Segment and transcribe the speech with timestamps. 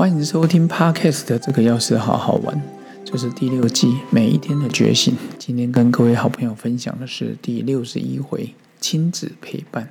[0.00, 2.58] 欢迎收听 Podcast 的这个钥匙好好玩，
[3.04, 5.14] 这是第六季每一天的觉醒。
[5.38, 9.90] 今天跟各位好朋友分享的是第六十一回亲子陪伴。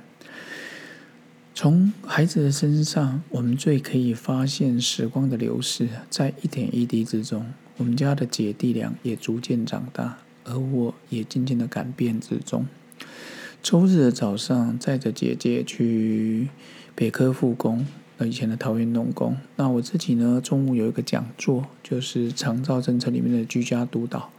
[1.54, 7.46] 从孩子的身上，我们最可以发现时光的流逝，在一点一滴之中，
[7.76, 12.66] 我们家的姐弟俩也逐渐长大，而我也渐渐的改变之中。
[13.62, 16.48] 周日的早上，载着姐姐去
[16.96, 17.86] 北科复工。
[18.26, 20.40] 以前的桃园农工，那我自己呢？
[20.42, 24.30] 中午有一个讲座，就是长照政策里面的居家督导。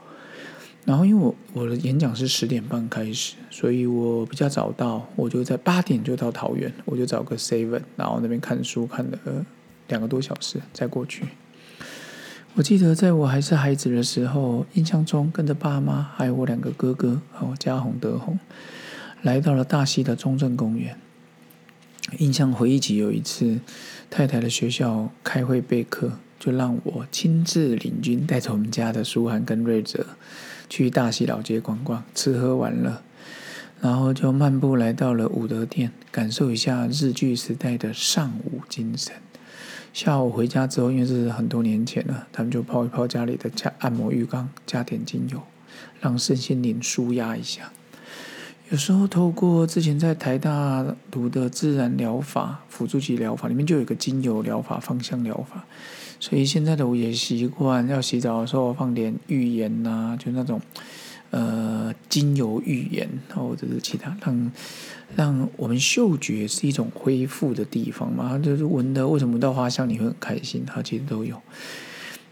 [0.84, 9.18] 然后因为我我的演讲是十点半开始，所以我比较早到，我就在八点就到桃园，我就找个 seven，然后那边看书看了
[9.90, 11.24] 两个多小时再过去。
[12.56, 18.38] 我记得在我还是孩子的时候，印象中跟着爸妈还有我两个哥哥，还有嘉宏、德宏，
[19.22, 20.98] 来到了大溪的中正公园。
[22.18, 23.60] 印象回忆起有一次，
[24.10, 30.06] 太太的学校开会备课，就让我亲自领军，带着我们家的舒涵跟瑞泽
[30.70, 33.02] 去大溪老街逛逛，吃喝玩乐，
[33.80, 39.14] 然后就漫步来到了武德殿，感受一下日剧时代的上午精神。
[39.94, 45.42] 下午回家之后，因为是很多年前了，他们就泡一泡家里的加按摩浴缸，加点精油，
[46.00, 47.72] 让身心灵舒压一下。
[48.72, 55.66] 有时候透过之前在台大读的自然疗法、辅助级疗法里面，就有一个精油疗法、芳香疗法，
[56.22, 60.62] 所以现在的我也习惯要洗澡的时候放点浴盐呐，就那种
[61.32, 64.52] 呃精油浴盐，或者是其他，让
[65.18, 71.36] 让我们嗅觉是一种恢复的地方嘛，就是闻的为什么到花香你会很开心，它其实都有。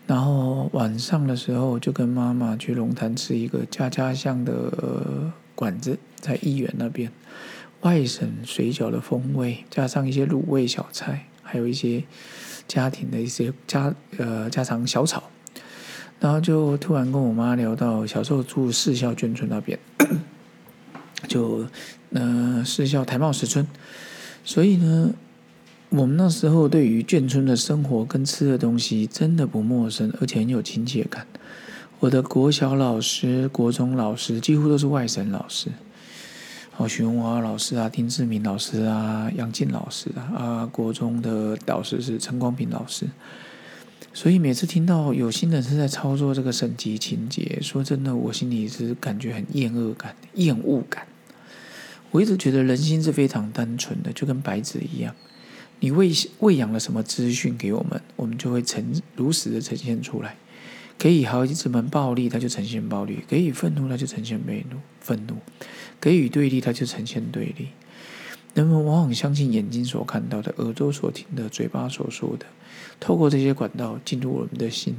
[0.07, 5.33] 然后晚上的时候就跟妈妈去龙潭吃一个家家香的。
[5.59, 7.11] 馆子在医院那边，
[7.81, 12.01] 外省水饺的风味，加上一些卤味小菜，还有一些
[12.65, 15.23] 家庭的一些家呃家常小炒，
[16.21, 19.77] 然后就突然跟我妈聊到小时候住四校眷村那边，
[21.27, 21.67] 就
[22.13, 23.67] 呃四校台茂石村，
[24.45, 25.13] 所以呢，
[25.89, 31.27] 我们那时候对于眷村的生活跟吃的东西真的不陌生，而且很有亲切感。
[31.99, 35.69] 我的国小老师、国中老师几乎都是外省老师，
[36.77, 43.05] 哦，徐文华老师啊、丁志明老师啊、杨进老师啊，啊，国中的导师是陈光平老师。
[44.13, 51.05] 所以每次听到有新人是在操作这个省级情节，说真的，我心里是感觉很厌恶感、厌恶感。
[52.11, 55.13] 我一直觉得人心是非常单纯的，就跟白纸一样，
[55.81, 58.85] 你喂喂养了什么资讯给我们，我们就会呈
[59.17, 60.37] 如实的呈现出来。
[60.99, 65.37] 给予孩子们暴力，它就呈现暴力；给予愤怒，它就呈现愤怒；愤怒
[66.01, 67.69] 给予对立，它就呈现对立。
[68.53, 72.45] 人们往往相信眼睛所看到的、耳朵所听的、嘴巴所说的，
[72.99, 74.93] 透过这些管道进入我们的心。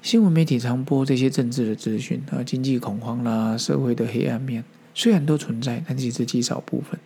[0.00, 4.64] 新闻媒体常播这些政治的资讯啊，经济恐慌啦，社会的黑暗面，
[4.94, 6.98] 虽然都存在，但只是极少部分。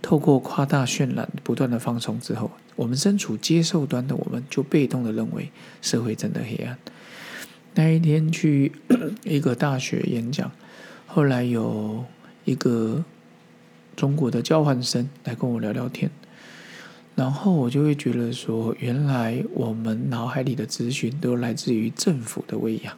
[0.00, 5.50] 透过夸大渲染、不断的放松之后，我们身处接受端的我们，就被动的认为
[5.82, 6.78] 社会真的黑暗。
[7.74, 8.72] 那一天去
[9.24, 10.50] 一个大学演讲，
[11.06, 12.04] 后来有
[12.44, 13.04] 一个
[13.96, 16.10] 中国的交换生来跟我聊聊天，
[17.14, 22.96] 然后我就会觉得说，原来我们脑海里的资讯都来自于政府的喂养。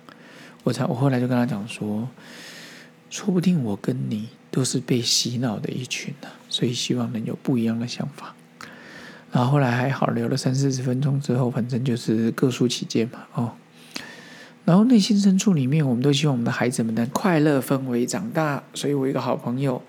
[0.64, 2.08] 我才我后来就跟他讲说，
[3.10, 8.34] 说不定我跟你都是被洗脑的一群呢，所以希望能有不一样的想法。
[9.32, 13.52] 然后后来还好聊了三四十分钟之后，反正就是各抒己见嘛，哦。
[14.64, 18.62] 然后内心深处里面，我们都希望我们的孩子们能快乐氛围长大。
[18.74, 19.82] 所以我一个好朋友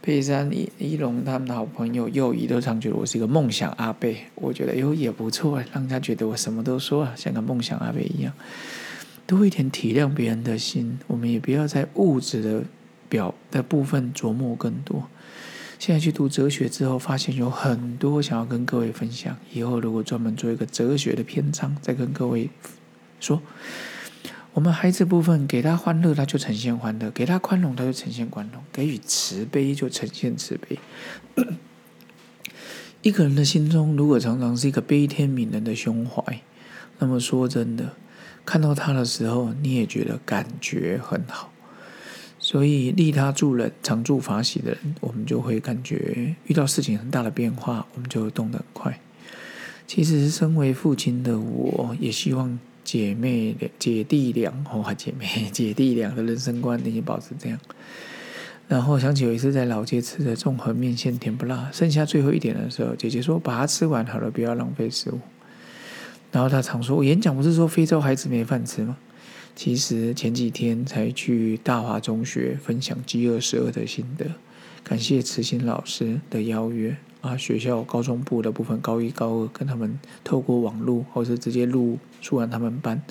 [0.00, 4.16] 佩珊、一一龙他们的好朋友佑仪都常觉得我是一个梦想阿贝。
[4.34, 8.32] 我觉得哟也不错，让他觉得我什么都说啊，像个梦想阿贝一样，
[9.26, 10.98] 多一点体谅别人的心。
[11.06, 12.64] 我们也不要在物质的
[13.10, 15.06] 表的部分琢磨更多。
[15.78, 19.36] 现在去读哲学之后，发现有很多想要跟各位分享。
[19.52, 22.48] 以后如果专门做一个哲学的篇章，再跟各位
[23.20, 23.42] 说。
[24.58, 30.76] 我们孩子部分给他欢乐，他就呈现欢乐；给他宽容，他就呈现宽容；给予慈悲，就呈现慈悲。
[33.02, 36.40] 一个人的心中，如果常常是一个悲天悯人的胸怀，
[36.98, 37.92] 那么说真的，
[38.44, 41.52] 看到他的时候，你也觉得感觉很好。
[42.40, 48.98] 所以利他助人、常住法喜的人，我们就会感觉遇到事情很大的变化，我们就动得很快。
[49.86, 52.58] 其实，身为父亲的我，也希望。
[52.90, 57.58] 姐妹、姐弟俩，哦，姐妹姐弟俩的人生观，你也保持这样。
[58.66, 65.20] 然后想起有一次在老街吃的综合面线甜不辣，剩下最后一点的时候，姐姐说把它吃完好了，不要浪费食物。
[66.32, 68.96] 然后他常说：“我演讲不是说非洲孩子没饭吃吗？”
[69.54, 74.24] 其实前几天才去大华中学分享饥饿十二的心得，
[74.88, 83.02] 感谢慈心老师的邀约啊，学校高中部的部分高一高二跟他们透过网络或是直接录出完他们班。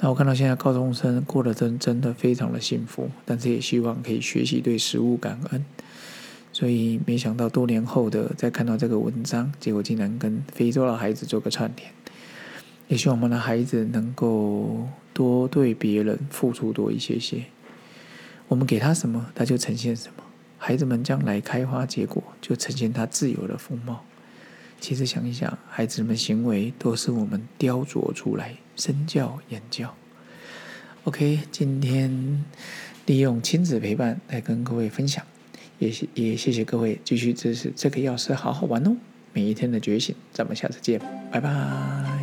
[0.00, 5.62] 那我看到现在高中生过得真真的非常的幸福，但是也希望可以学习对食物感恩。
[6.50, 11.90] 所以没想到多年后的再看到这个文章，结果竟然跟非洲的孩子做个串联。
[12.88, 17.44] 也希望我们的孩子能够多对别人付出多一些些。
[18.48, 20.22] 我们给他什么，他就呈现什么。
[20.66, 24.04] 孩子们将来开花结果，就呈现他自由的风貌。
[24.80, 29.94] 其实想一想，孩子们行为都是我们雕琢出来、身教言教。
[31.04, 32.44] OK，今天
[33.06, 35.24] 利用亲子陪伴来跟各位分享，
[35.78, 38.96] 也也谢谢各位继续支持这个钥匙，好好玩哦。
[39.32, 42.15] 每一天的觉醒，咱们下次见，拜拜。